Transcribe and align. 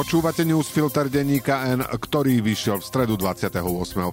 Počúvate 0.00 0.48
newsfilter 0.48 1.12
denníka 1.12 1.60
N, 1.76 1.84
ktorý 1.84 2.40
vyšiel 2.40 2.80
v 2.80 2.88
stredu 2.88 3.20
28. 3.20 3.60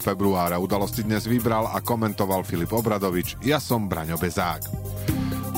februára. 0.04 0.60
Udalosti 0.60 1.08
dnes 1.08 1.24
vybral 1.24 1.64
a 1.64 1.80
komentoval 1.80 2.44
Filip 2.44 2.76
Obradovič. 2.76 3.40
Ja 3.40 3.56
som 3.56 3.88
Braňo 3.88 4.20
Bezák. 4.20 4.68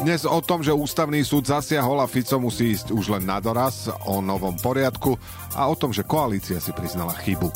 Dnes 0.05 0.29
o 0.29 0.37
tom, 0.45 0.61
že 0.61 0.69
ústavný 0.69 1.25
súd 1.25 1.50
zasiahol 1.50 1.97
a 1.97 2.05
Fico 2.05 2.37
musí 2.37 2.77
ísť 2.77 2.93
už 2.93 3.18
len 3.18 3.25
na 3.25 3.41
doraz, 3.41 3.89
o 4.05 4.21
novom 4.21 4.54
poriadku 4.54 5.18
a 5.57 5.65
o 5.65 5.73
tom, 5.73 5.89
že 5.89 6.05
koalícia 6.05 6.61
si 6.61 6.77
priznala 6.77 7.18
chybu. 7.25 7.50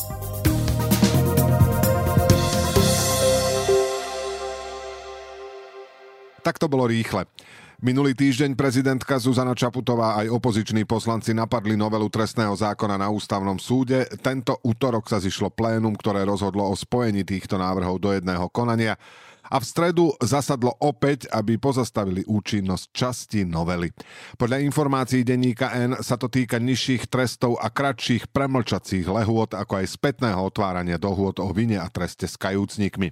Tak 6.41 6.57
to 6.57 6.65
bolo 6.65 6.89
rýchle. 6.89 7.29
Minulý 7.83 8.15
týždeň 8.15 8.55
prezidentka 8.55 9.19
Zuzana 9.19 9.51
Čaputová 9.51 10.15
aj 10.15 10.31
opoziční 10.31 10.87
poslanci 10.87 11.35
napadli 11.35 11.75
novelu 11.75 12.07
trestného 12.07 12.55
zákona 12.55 12.95
na 12.95 13.11
ústavnom 13.11 13.59
súde. 13.59 14.07
Tento 14.23 14.55
útorok 14.63 15.11
sa 15.11 15.19
zišlo 15.19 15.51
plénum, 15.51 15.91
ktoré 15.91 16.23
rozhodlo 16.23 16.63
o 16.63 16.79
spojení 16.79 17.27
týchto 17.27 17.59
návrhov 17.59 17.99
do 17.99 18.15
jedného 18.15 18.47
konania 18.55 18.95
a 19.51 19.59
v 19.59 19.67
stredu 19.67 20.15
zasadlo 20.23 20.71
opäť, 20.79 21.27
aby 21.27 21.59
pozastavili 21.59 22.23
účinnosť 22.23 22.85
časti 22.95 23.43
novely. 23.43 23.91
Podľa 24.39 24.63
informácií 24.63 25.27
denníka 25.27 25.75
N 25.75 25.99
sa 25.99 26.15
to 26.15 26.31
týka 26.31 26.63
nižších 26.63 27.11
trestov 27.11 27.59
a 27.59 27.67
kratších 27.67 28.31
premlčacích 28.31 29.11
lehôd, 29.11 29.59
ako 29.59 29.83
aj 29.83 29.91
spätného 29.91 30.39
otvárania 30.39 30.95
dohôd 30.95 31.35
o 31.43 31.51
vine 31.51 31.83
a 31.83 31.91
treste 31.91 32.31
s 32.31 32.39
kajúcnikmi. 32.39 33.11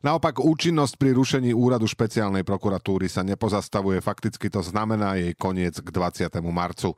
Naopak 0.00 0.40
účinnosť 0.40 0.96
pri 0.96 1.12
rušení 1.12 1.52
úradu 1.52 1.84
špeciálnej 1.84 2.40
prokuratúry 2.40 3.04
sa 3.04 3.20
nepozastavuje, 3.20 4.00
fakticky 4.00 4.48
to 4.48 4.64
znamená 4.64 5.20
jej 5.20 5.36
koniec 5.36 5.76
k 5.76 5.88
20. 5.92 6.40
marcu. 6.48 6.96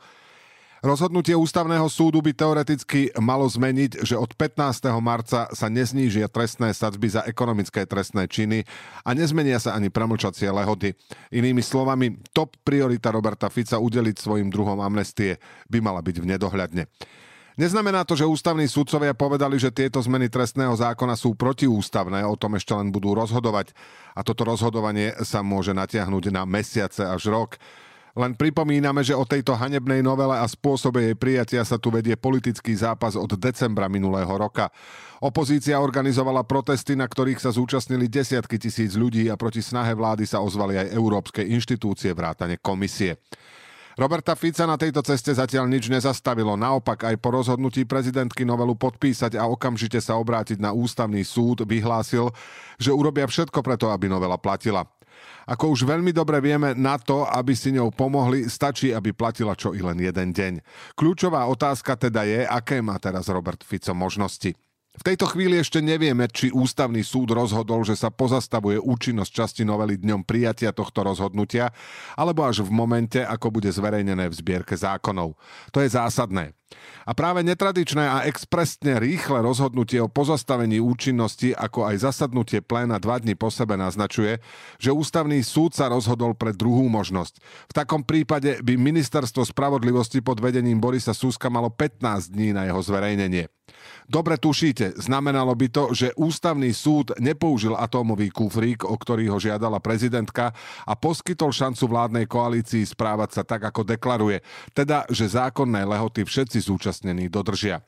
Rozhodnutie 0.82 1.34
ústavného 1.34 1.86
súdu 1.90 2.22
by 2.22 2.34
teoreticky 2.34 3.10
malo 3.18 3.46
zmeniť, 3.46 4.06
že 4.06 4.14
od 4.14 4.34
15. 4.34 4.86
marca 5.02 5.50
sa 5.50 5.66
neznížia 5.66 6.30
trestné 6.30 6.74
sadzby 6.74 7.10
za 7.10 7.22
ekonomické 7.26 7.86
trestné 7.86 8.26
činy 8.30 8.66
a 9.02 9.14
nezmenia 9.14 9.58
sa 9.58 9.74
ani 9.78 9.90
premlčacie 9.90 10.50
lehody. 10.50 10.94
Inými 11.34 11.62
slovami, 11.62 12.22
top 12.30 12.54
priorita 12.62 13.10
Roberta 13.14 13.50
Fica 13.50 13.82
udeliť 13.82 14.14
svojim 14.18 14.50
druhom 14.50 14.78
amnestie 14.78 15.42
by 15.66 15.78
mala 15.82 16.02
byť 16.02 16.22
v 16.22 16.26
nedohľadne. 16.34 16.86
Neznamená 17.60 18.08
to, 18.08 18.16
že 18.16 18.24
ústavní 18.24 18.64
súdcovia 18.64 19.12
povedali, 19.12 19.60
že 19.60 19.68
tieto 19.68 20.00
zmeny 20.00 20.32
trestného 20.32 20.72
zákona 20.72 21.12
sú 21.20 21.36
protiústavné, 21.36 22.24
o 22.24 22.32
tom 22.32 22.56
ešte 22.56 22.72
len 22.72 22.88
budú 22.88 23.12
rozhodovať 23.12 23.76
a 24.16 24.24
toto 24.24 24.48
rozhodovanie 24.48 25.12
sa 25.20 25.44
môže 25.44 25.76
natiahnuť 25.76 26.24
na 26.32 26.48
mesiace 26.48 27.04
až 27.04 27.28
rok. 27.28 27.60
Len 28.12 28.36
pripomíname, 28.36 29.00
že 29.00 29.16
o 29.16 29.24
tejto 29.24 29.56
hanebnej 29.56 30.04
novele 30.04 30.36
a 30.36 30.44
spôsobe 30.44 31.00
jej 31.00 31.16
prijatia 31.16 31.64
sa 31.64 31.80
tu 31.80 31.88
vedie 31.88 32.12
politický 32.12 32.76
zápas 32.76 33.16
od 33.16 33.40
decembra 33.40 33.88
minulého 33.88 34.28
roka. 34.28 34.68
Opozícia 35.24 35.80
organizovala 35.80 36.44
protesty, 36.44 36.92
na 36.92 37.08
ktorých 37.08 37.40
sa 37.40 37.56
zúčastnili 37.56 38.12
desiatky 38.12 38.60
tisíc 38.60 39.00
ľudí 39.00 39.32
a 39.32 39.40
proti 39.40 39.64
snahe 39.64 39.96
vlády 39.96 40.28
sa 40.28 40.44
ozvali 40.44 40.76
aj 40.76 40.92
európske 40.92 41.40
inštitúcie 41.40 42.12
vrátane 42.12 42.60
komisie. 42.60 43.16
Roberta 43.92 44.32
Fica 44.32 44.64
na 44.64 44.80
tejto 44.80 45.04
ceste 45.04 45.36
zatiaľ 45.36 45.68
nič 45.68 45.92
nezastavilo. 45.92 46.56
Naopak 46.56 47.12
aj 47.12 47.16
po 47.20 47.28
rozhodnutí 47.28 47.84
prezidentky 47.84 48.48
novelu 48.48 48.72
podpísať 48.72 49.36
a 49.36 49.44
okamžite 49.44 50.00
sa 50.00 50.16
obrátiť 50.16 50.56
na 50.56 50.72
ústavný 50.72 51.20
súd 51.20 51.68
vyhlásil, 51.68 52.32
že 52.80 52.88
urobia 52.88 53.28
všetko 53.28 53.60
preto, 53.60 53.92
aby 53.92 54.08
novela 54.08 54.40
platila. 54.40 54.88
Ako 55.44 55.74
už 55.74 55.84
veľmi 55.84 56.14
dobre 56.14 56.40
vieme, 56.40 56.72
na 56.72 56.96
to, 56.96 57.26
aby 57.28 57.52
si 57.52 57.74
ňou 57.74 57.92
pomohli, 57.92 58.48
stačí, 58.48 58.94
aby 58.94 59.12
platila 59.12 59.52
čo 59.52 59.76
i 59.76 59.84
len 59.84 59.98
jeden 60.00 60.32
deň. 60.32 60.52
Kľúčová 60.96 61.44
otázka 61.50 61.98
teda 61.98 62.24
je, 62.24 62.46
aké 62.46 62.80
má 62.80 62.96
teraz 62.96 63.28
Robert 63.28 63.60
Fico 63.60 63.92
možnosti. 63.92 64.54
V 64.92 65.08
tejto 65.08 65.24
chvíli 65.24 65.56
ešte 65.56 65.80
nevieme, 65.80 66.28
či 66.28 66.52
ústavný 66.52 67.00
súd 67.00 67.32
rozhodol, 67.32 67.80
že 67.80 67.96
sa 67.96 68.12
pozastavuje 68.12 68.76
účinnosť 68.76 69.32
časti 69.32 69.62
novely 69.64 69.96
dňom 69.96 70.20
prijatia 70.20 70.68
tohto 70.68 71.00
rozhodnutia, 71.00 71.72
alebo 72.12 72.44
až 72.44 72.60
v 72.60 72.68
momente, 72.76 73.16
ako 73.24 73.56
bude 73.56 73.72
zverejnené 73.72 74.28
v 74.28 74.36
zbierke 74.36 74.76
zákonov. 74.76 75.32
To 75.72 75.80
je 75.80 75.88
zásadné. 75.88 76.52
A 77.08 77.16
práve 77.16 77.40
netradičné 77.40 78.04
a 78.04 78.28
expresne 78.28 79.00
rýchle 79.00 79.40
rozhodnutie 79.40 79.96
o 79.96 80.12
pozastavení 80.12 80.76
účinnosti, 80.76 81.56
ako 81.56 81.88
aj 81.88 82.12
zasadnutie 82.12 82.60
pléna 82.60 83.00
dva 83.00 83.16
dní 83.16 83.32
po 83.32 83.48
sebe 83.48 83.80
naznačuje, 83.80 84.44
že 84.76 84.92
ústavný 84.92 85.40
súd 85.40 85.72
sa 85.72 85.88
rozhodol 85.88 86.36
pre 86.36 86.52
druhú 86.52 86.92
možnosť. 86.92 87.40
V 87.40 87.72
takom 87.72 88.04
prípade 88.04 88.60
by 88.60 88.76
ministerstvo 88.76 89.48
spravodlivosti 89.48 90.20
pod 90.20 90.40
vedením 90.40 90.80
Borisa 90.80 91.16
Súska 91.16 91.48
malo 91.48 91.72
15 91.72 92.28
dní 92.28 92.52
na 92.52 92.68
jeho 92.68 92.80
zverejnenie. 92.84 93.48
Dobre 94.08 94.36
tušíte, 94.36 94.98
znamenalo 94.98 95.54
by 95.54 95.66
to, 95.72 95.84
že 95.94 96.14
ústavný 96.18 96.70
súd 96.74 97.16
nepoužil 97.22 97.78
atómový 97.78 98.28
kufrík, 98.28 98.84
o 98.84 98.94
ktorý 98.98 99.30
ho 99.32 99.38
žiadala 99.38 99.78
prezidentka 99.78 100.52
a 100.84 100.92
poskytol 100.98 101.54
šancu 101.54 101.88
vládnej 101.88 102.26
koalícii 102.28 102.84
správať 102.84 103.40
sa 103.40 103.42
tak, 103.42 103.64
ako 103.64 103.86
deklaruje, 103.86 104.44
teda, 104.76 105.06
že 105.08 105.32
zákonné 105.32 105.86
lehoty 105.86 106.26
všetci 106.26 106.58
zúčastnení 106.60 107.30
dodržia. 107.32 107.80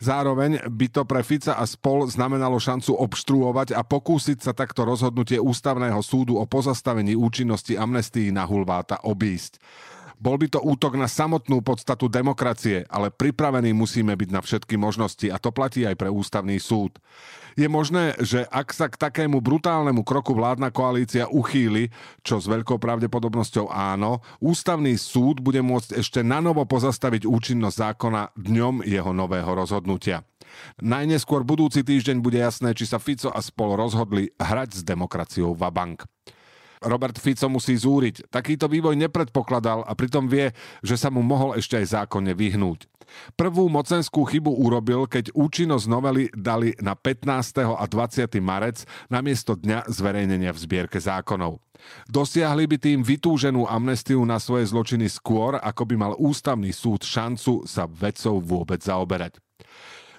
Zároveň 0.00 0.64
by 0.68 0.86
to 0.92 1.02
pre 1.08 1.24
Fica 1.24 1.56
a 1.56 1.64
spol 1.64 2.08
znamenalo 2.08 2.60
šancu 2.60 2.96
obštruovať 3.00 3.76
a 3.76 3.80
pokúsiť 3.80 4.44
sa 4.44 4.52
takto 4.52 4.84
rozhodnutie 4.84 5.40
ústavného 5.40 6.00
súdu 6.04 6.36
o 6.36 6.44
pozastavení 6.44 7.16
účinnosti 7.16 7.76
amnestii 7.76 8.32
na 8.32 8.44
Hulváta 8.44 9.00
obísť. 9.04 9.60
Bol 10.20 10.36
by 10.36 10.52
to 10.52 10.60
útok 10.60 11.00
na 11.00 11.08
samotnú 11.08 11.64
podstatu 11.64 12.04
demokracie, 12.12 12.84
ale 12.92 13.08
pripravení 13.08 13.72
musíme 13.72 14.12
byť 14.12 14.28
na 14.28 14.44
všetky 14.44 14.76
možnosti 14.76 15.24
a 15.32 15.40
to 15.40 15.48
platí 15.48 15.88
aj 15.88 15.96
pre 15.96 16.12
ústavný 16.12 16.60
súd. 16.60 17.00
Je 17.56 17.64
možné, 17.66 18.14
že 18.20 18.44
ak 18.52 18.68
sa 18.70 18.92
k 18.92 19.00
takému 19.00 19.40
brutálnemu 19.40 20.04
kroku 20.04 20.36
vládna 20.36 20.68
koalícia 20.70 21.24
uchýli, 21.26 21.88
čo 22.20 22.36
s 22.36 22.44
veľkou 22.44 22.76
pravdepodobnosťou 22.76 23.72
áno, 23.72 24.20
ústavný 24.44 24.92
súd 25.00 25.40
bude 25.40 25.64
môcť 25.64 25.96
ešte 25.96 26.20
nanovo 26.20 26.68
pozastaviť 26.68 27.24
účinnosť 27.24 27.76
zákona 27.96 28.36
dňom 28.36 28.84
jeho 28.84 29.16
nového 29.16 29.50
rozhodnutia. 29.56 30.22
Najneskôr 30.84 31.48
budúci 31.48 31.80
týždeň 31.80 32.20
bude 32.20 32.38
jasné, 32.38 32.76
či 32.76 32.84
sa 32.84 33.00
Fico 33.00 33.32
a 33.32 33.40
spol 33.40 33.72
rozhodli 33.78 34.30
hrať 34.36 34.68
s 34.76 34.82
demokraciou 34.84 35.56
Vabank. 35.56 36.04
Robert 36.80 37.20
Fico 37.20 37.46
musí 37.52 37.76
zúriť. 37.76 38.32
Takýto 38.32 38.64
vývoj 38.64 38.96
nepredpokladal 38.96 39.84
a 39.84 39.92
pritom 39.92 40.24
vie, 40.26 40.56
že 40.80 40.96
sa 40.96 41.12
mu 41.12 41.20
mohol 41.20 41.60
ešte 41.60 41.76
aj 41.76 42.00
zákonne 42.00 42.32
vyhnúť. 42.32 42.88
Prvú 43.34 43.66
mocenskú 43.66 44.22
chybu 44.22 44.54
urobil, 44.54 45.04
keď 45.10 45.34
účinnosť 45.34 45.86
novely 45.90 46.30
dali 46.30 46.72
na 46.78 46.94
15. 46.94 47.74
a 47.74 47.84
20. 47.84 48.38
marec 48.38 48.86
namiesto 49.10 49.58
dňa 49.58 49.90
zverejnenia 49.90 50.54
v 50.54 50.62
zbierke 50.62 51.02
zákonov. 51.02 51.58
Dosiahli 52.06 52.70
by 52.70 52.76
tým 52.78 53.00
vytúženú 53.02 53.66
amnestiu 53.66 54.22
na 54.22 54.38
svoje 54.38 54.68
zločiny 54.70 55.10
skôr, 55.10 55.58
ako 55.58 55.82
by 55.84 55.94
mal 55.98 56.12
ústavný 56.16 56.70
súd 56.70 57.02
šancu 57.02 57.66
sa 57.66 57.88
vecou 57.88 58.38
vôbec 58.38 58.78
zaoberať. 58.78 59.42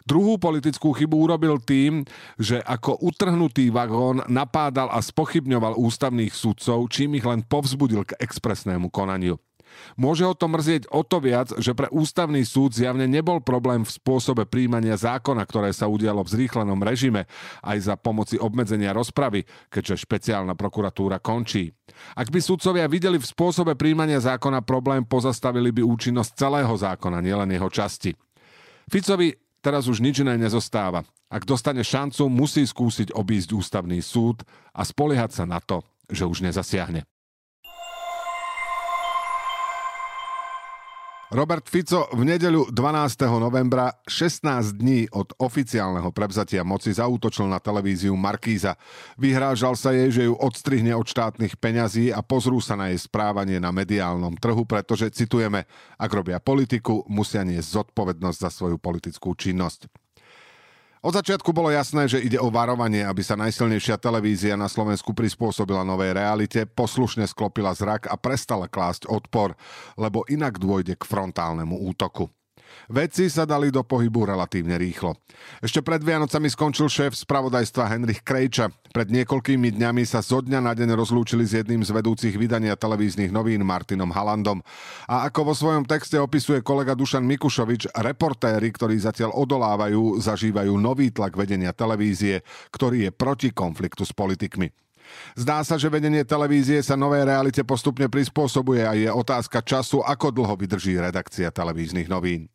Druhú 0.05 0.41
politickú 0.41 0.91
chybu 0.93 1.15
urobil 1.29 1.61
tým, 1.61 2.03
že 2.37 2.61
ako 2.61 3.01
utrhnutý 3.05 3.69
vagón 3.69 4.25
napádal 4.25 4.89
a 4.89 4.99
spochybňoval 4.99 5.77
ústavných 5.77 6.33
sudcov, 6.33 6.89
čím 6.89 7.17
ich 7.17 7.25
len 7.25 7.45
povzbudil 7.45 8.05
k 8.07 8.17
expresnému 8.17 8.89
konaniu. 8.89 9.37
Môže 9.95 10.27
ho 10.27 10.35
to 10.35 10.51
mrzieť 10.51 10.91
o 10.91 11.01
to 11.03 11.23
viac, 11.23 11.47
že 11.55 11.71
pre 11.71 11.87
ústavný 11.91 12.43
súd 12.43 12.75
zjavne 12.75 13.07
nebol 13.07 13.39
problém 13.39 13.87
v 13.87 13.91
spôsobe 13.91 14.43
príjmania 14.43 14.99
zákona, 14.99 15.43
ktoré 15.47 15.71
sa 15.71 15.87
udialo 15.87 16.23
v 16.27 16.31
zrýchlenom 16.39 16.79
režime, 16.83 17.27
aj 17.63 17.77
za 17.91 17.95
pomoci 17.95 18.35
obmedzenia 18.35 18.91
rozpravy, 18.91 19.47
keďže 19.71 20.03
špeciálna 20.07 20.59
prokuratúra 20.59 21.23
končí. 21.23 21.71
Ak 22.15 22.31
by 22.31 22.39
sudcovia 22.39 22.87
videli 22.87 23.15
v 23.19 23.29
spôsobe 23.31 23.75
príjmania 23.75 24.19
zákona 24.19 24.63
problém, 24.63 25.03
pozastavili 25.03 25.71
by 25.71 25.83
účinnosť 25.83 26.31
celého 26.35 26.73
zákona, 26.75 27.23
nielen 27.23 27.51
jeho 27.51 27.71
časti. 27.71 28.11
Ficovi 28.91 29.31
Teraz 29.61 29.85
už 29.85 30.01
nič 30.01 30.25
iné 30.25 30.41
nezostáva. 30.41 31.05
Ak 31.29 31.45
dostane 31.45 31.85
šancu, 31.85 32.27
musí 32.33 32.65
skúsiť 32.65 33.13
obísť 33.13 33.53
ústavný 33.53 34.01
súd 34.01 34.41
a 34.73 34.81
spoliehať 34.81 35.31
sa 35.37 35.45
na 35.45 35.61
to, 35.61 35.85
že 36.09 36.25
už 36.25 36.41
nezasiahne. 36.41 37.05
Robert 41.31 41.63
Fico 41.71 42.11
v 42.11 42.27
nedeľu 42.27 42.75
12. 42.75 43.23
novembra 43.39 43.87
16 44.03 44.75
dní 44.75 45.07
od 45.15 45.31
oficiálneho 45.39 46.11
prevzatia 46.11 46.67
moci 46.67 46.91
zautočil 46.91 47.47
na 47.47 47.55
televíziu 47.55 48.11
Markíza. 48.19 48.75
Vyhrážal 49.15 49.79
sa 49.79 49.95
jej, 49.95 50.11
že 50.11 50.27
ju 50.27 50.35
odstrihne 50.35 50.91
od 50.91 51.07
štátnych 51.07 51.55
peňazí 51.55 52.11
a 52.11 52.19
pozrú 52.19 52.59
sa 52.59 52.75
na 52.75 52.91
jej 52.91 52.99
správanie 52.99 53.63
na 53.63 53.71
mediálnom 53.71 54.35
trhu, 54.35 54.67
pretože, 54.67 55.07
citujeme, 55.15 55.63
ak 55.95 56.11
robia 56.11 56.43
politiku, 56.43 57.07
musia 57.07 57.47
niesť 57.47 57.79
zodpovednosť 57.79 58.37
za 58.43 58.51
svoju 58.51 58.75
politickú 58.75 59.31
činnosť. 59.31 60.00
Od 61.01 61.17
začiatku 61.17 61.49
bolo 61.49 61.73
jasné, 61.73 62.05
že 62.05 62.21
ide 62.21 62.37
o 62.37 62.53
varovanie, 62.53 63.01
aby 63.01 63.25
sa 63.25 63.33
najsilnejšia 63.33 63.97
televízia 63.97 64.53
na 64.53 64.69
Slovensku 64.69 65.17
prispôsobila 65.17 65.81
novej 65.81 66.13
realite, 66.13 66.69
poslušne 66.69 67.25
sklopila 67.25 67.73
zrak 67.73 68.05
a 68.05 68.13
prestala 68.21 68.69
klásť 68.69 69.09
odpor, 69.09 69.57
lebo 69.97 70.21
inak 70.29 70.61
dôjde 70.61 70.93
k 70.93 71.03
frontálnemu 71.09 71.73
útoku. 71.89 72.29
Veci 72.91 73.31
sa 73.31 73.47
dali 73.47 73.71
do 73.71 73.87
pohybu 73.87 74.27
relatívne 74.27 74.75
rýchlo. 74.75 75.15
Ešte 75.63 75.79
pred 75.79 76.03
Vianocami 76.03 76.51
skončil 76.51 76.91
šéf 76.91 77.15
spravodajstva 77.15 77.87
Henrich 77.87 78.19
Krejča. 78.19 78.67
Pred 78.91 79.07
niekoľkými 79.07 79.71
dňami 79.79 80.03
sa 80.03 80.19
zo 80.19 80.43
dňa 80.43 80.59
na 80.59 80.75
deň 80.75 80.91
rozlúčili 80.99 81.47
s 81.47 81.55
jedným 81.55 81.79
z 81.87 81.95
vedúcich 81.95 82.35
vydania 82.35 82.75
televíznych 82.75 83.31
novín 83.31 83.63
Martinom 83.63 84.11
Halandom. 84.11 84.59
A 85.07 85.31
ako 85.31 85.51
vo 85.51 85.53
svojom 85.55 85.87
texte 85.87 86.19
opisuje 86.19 86.59
kolega 86.59 86.91
Dušan 86.91 87.23
Mikušovič, 87.23 87.95
reportéri, 87.95 88.67
ktorí 88.75 88.99
zatiaľ 88.99 89.31
odolávajú, 89.39 90.19
zažívajú 90.19 90.75
nový 90.75 91.15
tlak 91.15 91.39
vedenia 91.39 91.71
televízie, 91.71 92.43
ktorý 92.75 93.07
je 93.07 93.11
proti 93.15 93.49
konfliktu 93.55 94.03
s 94.03 94.11
politikmi. 94.11 94.67
Zdá 95.35 95.63
sa, 95.63 95.75
že 95.75 95.91
vedenie 95.91 96.23
televízie 96.23 96.79
sa 96.83 96.95
novej 96.95 97.27
realite 97.27 97.63
postupne 97.67 98.07
prispôsobuje 98.07 98.83
a 98.83 98.95
je 98.95 99.09
otázka 99.11 99.63
času, 99.63 100.03
ako 100.03 100.31
dlho 100.31 100.55
vydrží 100.55 100.95
redakcia 100.99 101.51
televíznych 101.51 102.07
novín. 102.07 102.47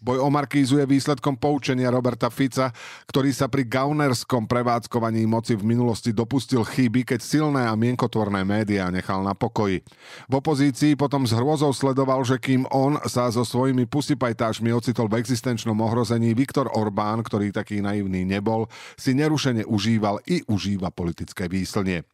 Boj 0.00 0.22
o 0.22 0.28
Markízu 0.28 0.80
je 0.80 0.86
výsledkom 0.86 1.36
poučenia 1.36 1.92
Roberta 1.92 2.30
Fica, 2.30 2.72
ktorý 3.10 3.30
sa 3.34 3.50
pri 3.50 3.66
gaunerskom 3.66 4.46
prevádzkovaní 4.46 5.26
moci 5.26 5.58
v 5.58 5.66
minulosti 5.66 6.14
dopustil 6.14 6.62
chyby, 6.62 7.04
keď 7.04 7.20
silné 7.20 7.62
a 7.66 7.74
mienkotvorné 7.74 8.46
médiá 8.46 8.88
nechal 8.88 9.20
na 9.26 9.34
pokoji. 9.34 9.82
V 10.30 10.32
opozícii 10.38 10.94
potom 10.94 11.26
s 11.26 11.34
hrôzou 11.34 11.74
sledoval, 11.74 12.22
že 12.22 12.38
kým 12.38 12.64
on 12.70 12.96
sa 13.10 13.28
so 13.28 13.42
svojimi 13.42 13.84
pusipajtášmi 13.90 14.70
ocitol 14.70 15.10
v 15.10 15.18
existenčnom 15.20 15.76
ohrození, 15.82 16.32
Viktor 16.32 16.70
Orbán, 16.72 17.26
ktorý 17.26 17.50
taký 17.50 17.82
naivný 17.82 18.22
nebol, 18.22 18.70
si 18.94 19.12
nerušene 19.12 19.66
užíval 19.66 20.22
i 20.30 20.46
užíva 20.46 20.94
politické 20.94 21.50
výslnie. 21.50 22.13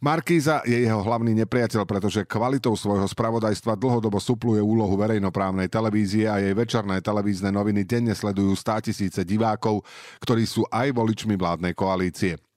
Markíza 0.00 0.64
je 0.64 0.78
jeho 0.88 1.02
hlavný 1.02 1.36
nepriateľ, 1.44 1.82
pretože 1.84 2.24
kvalitou 2.24 2.72
svojho 2.78 3.04
spravodajstva 3.04 3.76
dlhodobo 3.76 4.16
supluje 4.22 4.62
úlohu 4.62 4.94
verejnoprávnej 4.96 5.68
televízie 5.68 6.30
a 6.30 6.40
jej 6.40 6.54
večerné 6.54 7.02
televízne 7.04 7.52
noviny 7.52 7.84
denne 7.84 8.14
sledujú 8.14 8.54
100 8.56 8.88
tisíce 8.88 9.20
divákov, 9.26 9.84
ktorí 10.24 10.48
sú 10.48 10.64
aj 10.70 10.94
voličmi 10.94 11.34
vládnej 11.36 11.74
koalície. 11.76 12.47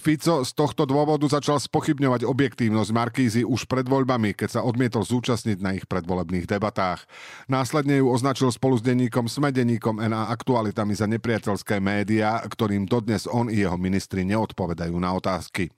Fico 0.00 0.42
z 0.42 0.50
tohto 0.54 0.84
dôvodu 0.84 1.26
začal 1.30 1.62
spochybňovať 1.62 2.26
objektívnosť 2.26 2.90
Markízy 2.90 3.42
už 3.46 3.70
pred 3.70 3.86
voľbami, 3.86 4.34
keď 4.34 4.58
sa 4.58 4.60
odmietol 4.66 5.06
zúčastniť 5.06 5.58
na 5.62 5.76
ich 5.78 5.86
predvolebných 5.86 6.50
debatách. 6.50 7.06
Následne 7.46 8.02
ju 8.02 8.10
označil 8.10 8.50
spolu 8.50 8.78
s 8.78 8.82
denníkom 8.82 9.30
Smedeníkom 9.30 10.02
NA 10.02 10.30
aktualitami 10.34 10.98
za 10.98 11.06
nepriateľské 11.06 11.78
médiá, 11.78 12.42
ktorým 12.42 12.90
dodnes 12.90 13.30
on 13.30 13.46
i 13.46 13.62
jeho 13.62 13.78
ministri 13.78 14.26
neodpovedajú 14.26 14.96
na 14.98 15.14
otázky. 15.14 15.70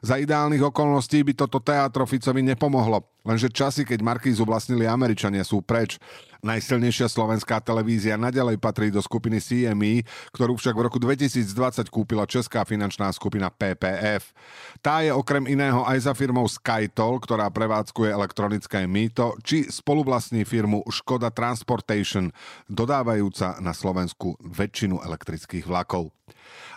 Za 0.00 0.16
ideálnych 0.16 0.64
okolností 0.64 1.20
by 1.26 1.32
toto 1.36 1.60
teatro 1.60 2.08
Ficovi 2.08 2.40
nepomohlo, 2.40 3.04
lenže 3.26 3.52
časy, 3.52 3.84
keď 3.84 4.00
Markízu 4.00 4.48
vlastnili 4.48 4.88
Američania, 4.88 5.44
sú 5.44 5.60
preč. 5.60 6.00
Najsilnejšia 6.38 7.10
slovenská 7.10 7.58
televízia 7.58 8.14
nadalej 8.14 8.62
patrí 8.62 8.94
do 8.94 9.02
skupiny 9.02 9.42
CME, 9.42 10.06
ktorú 10.30 10.54
však 10.54 10.70
v 10.70 10.84
roku 10.86 11.02
2020 11.02 11.90
kúpila 11.90 12.30
česká 12.30 12.62
finančná 12.62 13.10
skupina 13.10 13.50
PPF. 13.50 14.30
Tá 14.78 15.02
je 15.02 15.10
okrem 15.10 15.50
iného 15.50 15.82
aj 15.82 16.06
za 16.06 16.12
firmou 16.14 16.46
Skytol, 16.46 17.18
ktorá 17.18 17.50
prevádzkuje 17.50 18.14
elektronické 18.14 18.86
mýto, 18.86 19.34
či 19.42 19.66
spoluvlastní 19.66 20.46
firmu 20.46 20.86
Škoda 20.86 21.34
Transportation, 21.34 22.30
dodávajúca 22.70 23.58
na 23.58 23.74
Slovensku 23.74 24.38
väčšinu 24.38 25.02
elektrických 25.02 25.66
vlakov. 25.66 26.14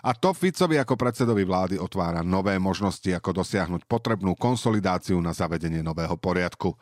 A 0.01 0.17
to 0.17 0.33
Ficovi 0.33 0.81
ako 0.81 0.97
predsedovi 0.97 1.45
vlády 1.45 1.75
otvára 1.77 2.25
nové 2.25 2.57
možnosti, 2.57 3.05
ako 3.13 3.45
dosiahnuť 3.45 3.85
potrebnú 3.85 4.33
konsolidáciu 4.33 5.21
na 5.21 5.29
zavedenie 5.29 5.85
nového 5.85 6.17
poriadku. 6.17 6.73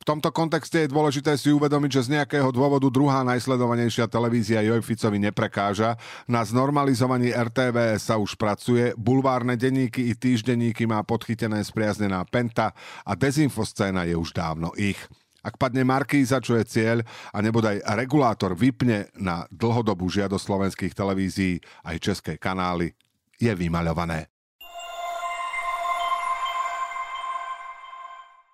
V 0.00 0.04
tomto 0.08 0.32
kontexte 0.32 0.88
je 0.88 0.92
dôležité 0.92 1.36
si 1.36 1.52
uvedomiť, 1.52 1.90
že 1.92 2.04
z 2.08 2.12
nejakého 2.22 2.54
dôvodu 2.54 2.86
druhá 2.86 3.26
najsledovanejšia 3.26 4.06
televízia 4.06 4.62
Joj 4.62 4.78
Ficovi 4.86 5.18
neprekáža. 5.18 5.98
Na 6.30 6.46
znormalizovaní 6.46 7.34
RTVS 7.34 8.14
sa 8.14 8.16
už 8.16 8.38
pracuje, 8.38 8.94
bulvárne 8.94 9.58
denníky 9.58 10.06
i 10.06 10.14
týždenníky 10.14 10.86
má 10.86 11.02
podchytené 11.02 11.58
spriaznená 11.66 12.22
Penta 12.30 12.70
a 13.02 13.12
dezinfoscéna 13.18 14.06
je 14.06 14.14
už 14.14 14.30
dávno 14.38 14.70
ich. 14.78 15.02
Ak 15.42 15.58
padne 15.58 15.82
Markíza, 15.82 16.38
čo 16.38 16.54
je 16.54 16.62
cieľ, 16.62 17.02
a 17.34 17.42
nebodaj 17.42 17.82
regulátor 17.98 18.54
vypne 18.54 19.10
na 19.18 19.42
dlhodobú 19.50 20.06
žiadosť 20.06 20.46
slovenských 20.46 20.94
televízií 20.94 21.58
aj 21.82 21.98
české 21.98 22.32
kanály, 22.38 22.94
je 23.42 23.50
vymaľované. 23.50 24.31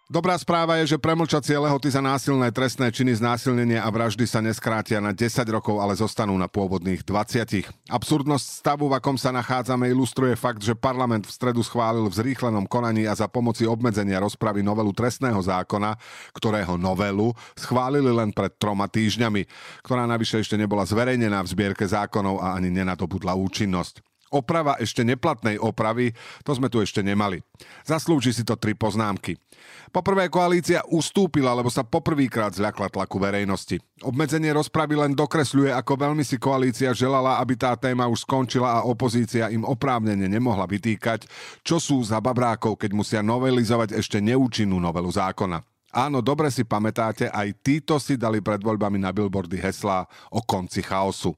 Dobrá 0.09 0.33
správa 0.41 0.81
je, 0.81 0.97
že 0.97 0.97
premlčacie 0.97 1.53
lehoty 1.53 1.93
za 1.93 2.01
násilné 2.01 2.49
trestné 2.49 2.89
činy 2.89 3.21
znásilnenia 3.21 3.85
a 3.85 3.93
vraždy 3.93 4.25
sa 4.25 4.41
neskrátia 4.41 5.05
na 5.05 5.13
10 5.13 5.45
rokov, 5.53 5.77
ale 5.85 5.93
zostanú 6.01 6.33
na 6.41 6.49
pôvodných 6.49 7.05
20. 7.05 7.69
Absurdnosť 7.93 8.47
stavu, 8.65 8.89
v 8.89 8.97
akom 8.97 9.21
sa 9.21 9.37
nachádzame, 9.37 9.85
ilustruje 9.93 10.33
fakt, 10.33 10.65
že 10.65 10.73
parlament 10.73 11.29
v 11.29 11.37
stredu 11.37 11.61
schválil 11.61 12.09
v 12.09 12.25
zrýchlenom 12.25 12.65
konaní 12.65 13.05
a 13.05 13.13
za 13.13 13.29
pomoci 13.29 13.69
obmedzenia 13.69 14.25
rozpravy 14.25 14.65
novelu 14.65 14.97
trestného 14.97 15.45
zákona, 15.45 16.01
ktorého 16.33 16.81
novelu 16.81 17.37
schválili 17.53 18.09
len 18.09 18.33
pred 18.33 18.57
troma 18.57 18.89
týždňami, 18.89 19.45
ktorá 19.85 20.09
navyše 20.09 20.41
ešte 20.41 20.57
nebola 20.57 20.89
zverejnená 20.89 21.45
v 21.45 21.53
zbierke 21.53 21.85
zákonov 21.85 22.41
a 22.41 22.57
ani 22.57 22.73
nenadobudla 22.73 23.37
účinnosť. 23.37 24.01
Oprava 24.29 24.77
ešte 24.77 25.05
neplatnej 25.05 25.57
opravy, 25.57 26.13
to 26.45 26.53
sme 26.53 26.69
tu 26.69 26.85
ešte 26.85 27.01
nemali. 27.01 27.41
Zaslúži 27.89 28.37
si 28.37 28.45
to 28.45 28.61
tri 28.61 28.77
poznámky. 28.77 29.41
Poprvé 29.89 30.29
koalícia 30.29 30.85
ustúpila, 30.93 31.57
lebo 31.57 31.73
sa 31.73 31.81
poprvýkrát 31.81 32.53
zľakla 32.53 32.93
tlaku 32.93 33.17
verejnosti. 33.17 33.81
Obmedzenie 34.05 34.53
rozpravy 34.53 35.01
len 35.01 35.17
dokresľuje, 35.17 35.73
ako 35.73 35.93
veľmi 35.97 36.23
si 36.23 36.37
koalícia 36.37 36.93
želala, 36.93 37.41
aby 37.41 37.57
tá 37.57 37.73
téma 37.75 38.05
už 38.05 38.29
skončila 38.29 38.79
a 38.79 38.85
opozícia 38.85 39.49
im 39.49 39.65
oprávnene 39.65 40.29
nemohla 40.29 40.69
vytýkať, 40.69 41.25
čo 41.65 41.81
sú 41.81 42.05
za 42.05 42.21
babrákov, 42.21 42.77
keď 42.77 42.91
musia 42.93 43.21
novelizovať 43.25 43.97
ešte 43.97 44.21
neúčinnú 44.21 44.77
novelu 44.77 45.09
zákona. 45.09 45.65
Áno, 45.89 46.21
dobre 46.21 46.53
si 46.53 46.69
pamätáte, 46.69 47.33
aj 47.33 47.49
títo 47.65 47.97
si 47.97 48.21
dali 48.21 48.45
pred 48.45 48.61
voľbami 48.61 49.01
na 49.01 49.09
billboardy 49.09 49.57
heslá 49.57 50.05
o 50.29 50.45
konci 50.45 50.85
chaosu. 50.85 51.33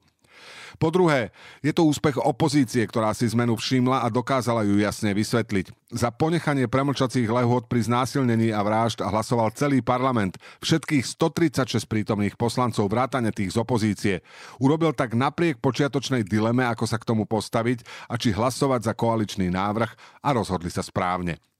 Po 0.77 0.93
druhé, 0.93 1.31
je 1.59 1.73
to 1.75 1.87
úspech 1.87 2.19
opozície, 2.19 2.83
ktorá 2.87 3.11
si 3.11 3.27
zmenu 3.31 3.59
všimla 3.59 4.03
a 4.03 4.07
dokázala 4.07 4.63
ju 4.63 4.79
jasne 4.79 5.11
vysvetliť. 5.11 5.91
Za 5.91 6.07
ponechanie 6.07 6.71
premlčacích 6.71 7.27
lehôd 7.27 7.67
pri 7.67 7.83
znásilnení 7.83 8.55
a 8.55 8.63
vražd 8.63 9.03
hlasoval 9.03 9.51
celý 9.51 9.83
parlament, 9.83 10.39
všetkých 10.63 11.03
136 11.03 11.83
prítomných 11.83 12.39
poslancov 12.39 12.87
vrátane 12.87 13.35
tých 13.35 13.55
z 13.55 13.57
opozície. 13.59 14.15
Urobil 14.63 14.95
tak 14.95 15.11
napriek 15.11 15.59
počiatočnej 15.59 16.23
dileme, 16.23 16.63
ako 16.63 16.87
sa 16.87 16.95
k 16.95 17.07
tomu 17.11 17.27
postaviť 17.27 17.83
a 18.07 18.15
či 18.15 18.31
hlasovať 18.31 18.87
za 18.87 18.93
koaličný 18.95 19.51
návrh 19.51 20.23
a 20.23 20.29
rozhodli 20.31 20.71
sa 20.71 20.79
správne. 20.79 21.50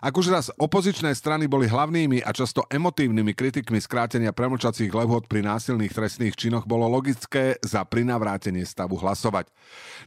Ak 0.00 0.16
už 0.16 0.32
raz 0.32 0.46
opozičné 0.56 1.12
strany 1.12 1.44
boli 1.44 1.68
hlavnými 1.68 2.24
a 2.24 2.30
často 2.32 2.64
emotívnymi 2.72 3.36
kritikmi 3.36 3.76
skrátenia 3.82 4.32
premlčacích 4.32 4.88
lehôd 4.88 5.28
pri 5.28 5.44
násilných 5.44 5.92
trestných 5.92 6.36
činoch, 6.36 6.64
bolo 6.64 6.88
logické 6.88 7.60
za 7.60 7.84
prinavrátenie 7.84 8.64
stavu 8.64 8.96
hlasovať. 8.96 9.52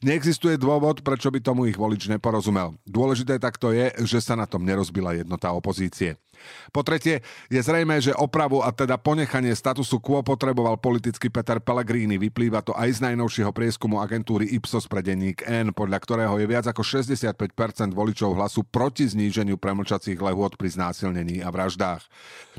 Neexistuje 0.01 0.57
dôvod, 0.57 1.05
prečo 1.05 1.29
by 1.29 1.39
tomu 1.39 1.69
ich 1.69 1.77
volič 1.77 2.09
neporozumel. 2.09 2.73
Dôležité 2.89 3.37
takto 3.37 3.69
je, 3.69 3.93
že 4.03 4.19
sa 4.23 4.33
na 4.33 4.49
tom 4.49 4.65
nerozbila 4.65 5.13
jednota 5.13 5.53
opozície. 5.53 6.17
Po 6.73 6.81
tretie, 6.81 7.21
je 7.47 7.61
zrejme, 7.61 8.01
že 8.01 8.15
opravu 8.15 8.59
a 8.65 8.73
teda 8.73 8.97
ponechanie 8.97 9.53
statusu 9.53 10.01
quo 10.01 10.25
potreboval 10.25 10.81
politický 10.81 11.29
Peter 11.29 11.61
Pellegrini. 11.61 12.19
Vyplýva 12.19 12.65
to 12.65 12.73
aj 12.75 12.99
z 12.99 13.03
najnovšieho 13.09 13.51
prieskumu 13.53 14.01
agentúry 14.01 14.49
Ipsos 14.51 14.89
pre 14.89 15.05
denník 15.05 15.45
N, 15.45 15.71
podľa 15.71 15.99
ktorého 16.03 16.35
je 16.41 16.47
viac 16.49 16.65
ako 16.67 16.81
65% 16.83 17.93
voličov 17.93 18.35
hlasu 18.35 18.65
proti 18.67 19.07
zníženiu 19.07 19.55
premlčacích 19.63 20.19
lehôd 20.19 20.59
pri 20.59 20.75
znásilnení 20.75 21.39
a 21.39 21.47
vraždách. 21.47 22.03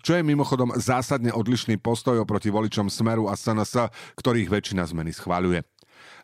Čo 0.01 0.17
je 0.17 0.25
mimochodom 0.25 0.73
zásadne 0.81 1.29
odlišný 1.37 1.77
postoj 1.77 2.25
oproti 2.25 2.49
voličom 2.49 2.89
Smeru 2.89 3.29
a 3.29 3.37
SNS, 3.37 3.93
ktorých 4.17 4.49
väčšina 4.49 4.89
zmeny 4.89 5.13
schváľuje. 5.13 5.61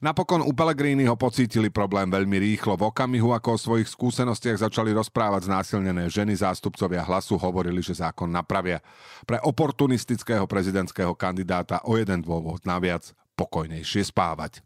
Napokon 0.01 0.41
u 0.41 0.53
ho 0.57 1.17
pocítili 1.21 1.69
problém 1.69 2.09
veľmi 2.09 2.41
rýchlo. 2.41 2.73
V 2.81 2.89
okamihu, 2.89 3.37
ako 3.37 3.49
o 3.53 3.61
svojich 3.61 3.89
skúsenostiach 3.93 4.65
začali 4.65 4.97
rozprávať 4.97 5.53
znásilnené 5.53 6.09
ženy, 6.09 6.41
zástupcovia 6.41 7.05
hlasu 7.05 7.37
hovorili, 7.37 7.85
že 7.85 8.01
zákon 8.01 8.33
napravia. 8.33 8.81
Pre 9.29 9.37
oportunistického 9.45 10.49
prezidentského 10.49 11.13
kandidáta 11.13 11.85
o 11.85 12.01
jeden 12.01 12.25
dôvod 12.25 12.65
naviac 12.65 13.13
pokojnejšie 13.37 14.09
spávať. 14.09 14.65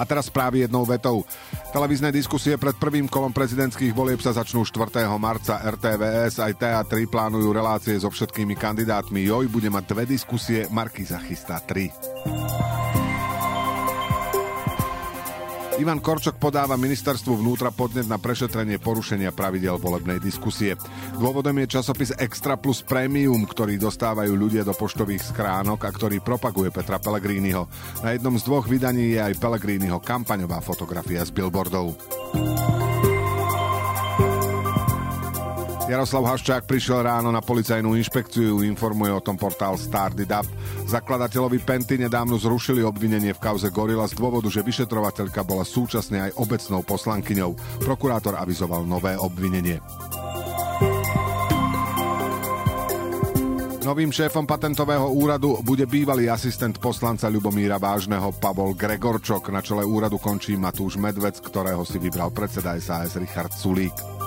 A 0.00 0.08
teraz 0.08 0.32
správy 0.32 0.64
jednou 0.64 0.88
vetou. 0.88 1.28
Televízne 1.76 2.08
diskusie 2.08 2.56
pred 2.56 2.72
prvým 2.80 3.04
kolom 3.04 3.36
prezidentských 3.36 3.92
volieb 3.92 4.24
sa 4.24 4.32
začnú 4.32 4.64
4. 4.64 5.04
marca. 5.20 5.60
RTVS 5.60 6.40
aj 6.40 6.52
TA3 6.56 7.04
plánujú 7.04 7.52
relácie 7.52 8.00
so 8.00 8.08
všetkými 8.08 8.56
kandidátmi. 8.56 9.28
Joj 9.28 9.52
bude 9.52 9.68
mať 9.68 9.84
dve 9.92 10.08
diskusie, 10.08 10.64
Marky 10.72 11.04
zachystá 11.04 11.60
tri. 11.60 11.92
Ivan 15.80 16.04
Korčok 16.04 16.36
podáva 16.36 16.76
ministerstvu 16.76 17.40
vnútra 17.40 17.72
podnet 17.72 18.04
na 18.04 18.20
prešetrenie 18.20 18.76
porušenia 18.76 19.32
pravidel 19.32 19.80
volebnej 19.80 20.20
diskusie. 20.20 20.76
Dôvodom 21.16 21.56
je 21.64 21.80
časopis 21.80 22.12
Extra 22.20 22.60
Plus 22.60 22.84
Premium, 22.84 23.48
ktorý 23.48 23.80
dostávajú 23.80 24.36
ľudia 24.36 24.60
do 24.60 24.76
poštových 24.76 25.32
schránok 25.32 25.88
a 25.88 25.90
ktorý 25.90 26.20
propaguje 26.20 26.68
Petra 26.68 27.00
Pellegriniho. 27.00 27.64
Na 28.04 28.12
jednom 28.12 28.36
z 28.36 28.44
dvoch 28.44 28.68
vydaní 28.68 29.16
je 29.16 29.24
aj 29.24 29.40
Pellegriniho 29.40 30.04
kampaňová 30.04 30.60
fotografia 30.60 31.24
z 31.24 31.32
billboardov. 31.32 31.96
Jaroslav 35.90 36.22
Haščák 36.22 36.70
prišiel 36.70 37.02
ráno 37.02 37.34
na 37.34 37.42
policajnú 37.42 37.98
inšpekciu, 37.98 38.62
informuje 38.62 39.10
o 39.10 39.18
tom 39.18 39.34
portál 39.34 39.74
Up. 39.74 40.46
Zakladateľovi 40.86 41.58
Penty 41.66 41.98
nedávno 41.98 42.38
zrušili 42.38 42.78
obvinenie 42.86 43.34
v 43.34 43.42
kauze 43.42 43.74
Gorila 43.74 44.06
z 44.06 44.14
dôvodu, 44.14 44.46
že 44.46 44.62
vyšetrovateľka 44.62 45.42
bola 45.42 45.66
súčasne 45.66 46.30
aj 46.30 46.38
obecnou 46.38 46.86
poslankyňou. 46.86 47.82
Prokurátor 47.82 48.38
avizoval 48.38 48.86
nové 48.86 49.18
obvinenie. 49.18 49.82
Novým 53.82 54.14
šéfom 54.14 54.46
patentového 54.46 55.10
úradu 55.10 55.58
bude 55.66 55.90
bývalý 55.90 56.30
asistent 56.30 56.78
poslanca 56.78 57.26
Ľubomíra 57.26 57.82
Vážneho 57.82 58.30
Pavol 58.38 58.78
Gregorčok. 58.78 59.50
Na 59.50 59.58
čele 59.58 59.82
úradu 59.82 60.22
končí 60.22 60.54
Matúš 60.54 61.02
Medvec, 61.02 61.42
ktorého 61.42 61.82
si 61.82 61.98
vybral 61.98 62.30
predseda 62.30 62.78
SAS 62.78 63.18
Richard 63.18 63.50
Sulík. 63.50 64.19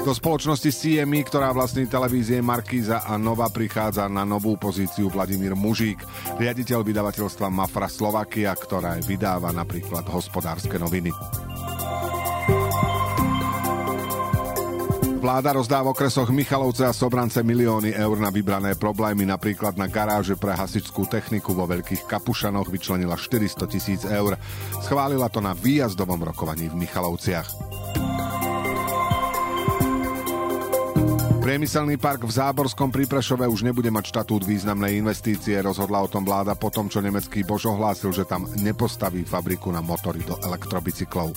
Do 0.00 0.16
spoločnosti 0.16 0.72
CME, 0.72 1.28
ktorá 1.28 1.52
vlastní 1.52 1.84
televízie 1.84 2.40
Markíza 2.40 3.04
a 3.04 3.20
Nova 3.20 3.52
prichádza 3.52 4.08
na 4.08 4.24
novú 4.24 4.56
pozíciu 4.56 5.12
Vladimír 5.12 5.52
Mužík, 5.52 6.00
riaditeľ 6.40 6.80
vydavateľstva 6.80 7.52
Mafra 7.52 7.84
Slovakia, 7.84 8.56
ktorá 8.56 8.96
vydáva 9.04 9.52
napríklad 9.52 10.08
hospodárske 10.08 10.80
noviny. 10.80 11.12
Vláda 15.20 15.52
rozdá 15.52 15.84
v 15.84 15.92
okresoch 15.92 16.32
Michalovce 16.32 16.88
a 16.88 16.96
Sobrance 16.96 17.44
milióny 17.44 17.92
eur 17.92 18.16
na 18.16 18.32
vybrané 18.32 18.72
problémy, 18.80 19.28
napríklad 19.28 19.76
na 19.76 19.84
garáže 19.84 20.32
pre 20.32 20.56
hasičskú 20.56 21.04
techniku 21.12 21.52
vo 21.52 21.68
Veľkých 21.68 22.08
Kapušanoch 22.08 22.72
vyčlenila 22.72 23.20
400 23.20 23.68
tisíc 23.68 24.00
eur. 24.08 24.40
Schválila 24.80 25.28
to 25.28 25.44
na 25.44 25.52
výjazdovom 25.52 26.24
rokovaní 26.24 26.72
v 26.72 26.88
Michalovciach. 26.88 27.69
Priemyselný 31.40 31.96
park 31.96 32.28
v 32.28 32.36
Záborskom 32.36 32.92
pri 32.92 33.08
už 33.48 33.64
nebude 33.64 33.88
mať 33.88 34.12
štatút 34.12 34.44
významnej 34.44 35.00
investície, 35.00 35.56
rozhodla 35.64 36.04
o 36.04 36.08
tom 36.12 36.20
vláda 36.20 36.52
po 36.52 36.68
tom, 36.68 36.92
čo 36.92 37.00
nemecký 37.00 37.48
Bož 37.48 37.64
ohlásil, 37.64 38.12
že 38.12 38.28
tam 38.28 38.44
nepostaví 38.60 39.24
fabriku 39.24 39.72
na 39.72 39.80
motory 39.80 40.20
do 40.20 40.36
elektrobicyklov. 40.36 41.32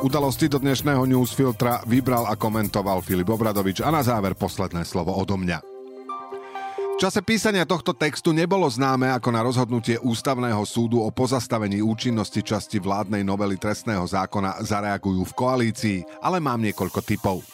Udalosti 0.00 0.48
do 0.48 0.56
dnešného 0.56 1.04
newsfiltra 1.04 1.84
vybral 1.84 2.24
a 2.24 2.40
komentoval 2.40 3.04
Filip 3.04 3.28
Obradovič 3.28 3.84
a 3.84 3.92
na 3.92 4.00
záver 4.00 4.32
posledné 4.32 4.80
slovo 4.88 5.12
odo 5.12 5.36
mňa. 5.36 5.75
V 6.96 7.04
čase 7.04 7.20
písania 7.20 7.68
tohto 7.68 7.92
textu 7.92 8.32
nebolo 8.32 8.64
známe, 8.72 9.12
ako 9.12 9.28
na 9.28 9.44
rozhodnutie 9.44 10.00
Ústavného 10.00 10.64
súdu 10.64 11.04
o 11.04 11.12
pozastavení 11.12 11.84
účinnosti 11.84 12.40
časti 12.40 12.80
vládnej 12.80 13.20
novely 13.20 13.60
trestného 13.60 14.00
zákona 14.08 14.64
zareagujú 14.64 15.28
v 15.28 15.36
koalícii, 15.36 15.98
ale 16.24 16.40
mám 16.40 16.56
niekoľko 16.56 17.04
typov. 17.04 17.44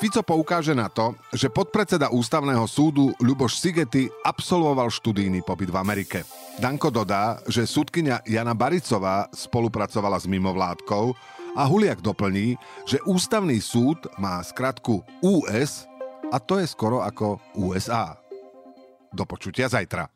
Fico 0.00 0.24
poukáže 0.24 0.72
na 0.72 0.88
to, 0.88 1.12
že 1.36 1.52
podpredseda 1.52 2.16
Ústavného 2.16 2.64
súdu 2.64 3.12
Ľuboš 3.20 3.60
Sigety 3.60 4.08
absolvoval 4.24 4.88
študijný 4.88 5.44
pobyt 5.44 5.68
v 5.68 5.76
Amerike. 5.76 6.24
Danko 6.56 6.88
dodá, 6.88 7.44
že 7.44 7.68
súdkynia 7.68 8.24
Jana 8.24 8.56
Baricová 8.56 9.28
spolupracovala 9.36 10.16
s 10.16 10.24
mimovládkou 10.24 11.12
a 11.60 11.62
Huliak 11.68 12.00
doplní, 12.00 12.56
že 12.88 13.04
Ústavný 13.04 13.60
súd 13.60 14.00
má 14.16 14.40
skratku 14.40 15.04
US 15.20 15.84
a 16.32 16.40
to 16.40 16.56
je 16.56 16.64
skoro 16.64 17.04
ako 17.04 17.36
USA. 17.52 18.21
Do 19.12 19.26
počutia 19.26 19.68
zajtra. 19.68 20.08